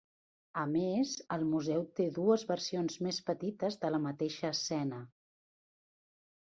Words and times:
A 0.61 0.61
més 0.69 1.11
el 1.35 1.45
museu 1.49 1.85
té 1.99 2.09
dues 2.17 2.47
versions 2.53 2.97
més 3.09 3.23
petites 3.31 3.81
de 3.85 3.95
la 3.95 4.03
mateixa 4.09 4.55
escena. 4.59 5.07